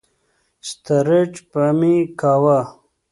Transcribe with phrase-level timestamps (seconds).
[0.67, 2.59] سترنج به مې کاوه.